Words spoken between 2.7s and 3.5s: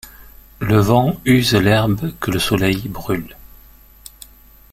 brûle.